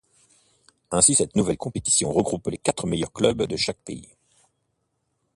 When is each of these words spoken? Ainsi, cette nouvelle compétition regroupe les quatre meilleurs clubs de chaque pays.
Ainsi, 0.89 1.13
cette 1.13 1.35
nouvelle 1.35 1.59
compétition 1.59 2.11
regroupe 2.11 2.47
les 2.47 2.57
quatre 2.57 2.87
meilleurs 2.87 3.13
clubs 3.13 3.43
de 3.43 3.55
chaque 3.55 3.77
pays. 3.85 4.09